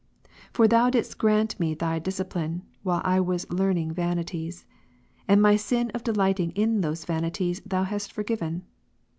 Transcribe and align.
For 0.51 0.67
Thou 0.67 0.89
didst 0.89 1.19
grant 1.19 1.59
me 1.59 1.75
Thy 1.75 1.99
discipline, 1.99 2.63
while 2.81 3.01
I 3.03 3.19
was 3.19 3.47
learning 3.51 3.91
vanities; 3.93 4.65
and 5.27 5.39
my 5.39 5.55
sin 5.55 5.91
of 5.91 6.03
delighting 6.03 6.49
in 6.53 6.81
those 6.81 7.05
vanities 7.05 7.61
Thou 7.67 7.83
hast 7.83 8.11
forgiven. 8.11 8.63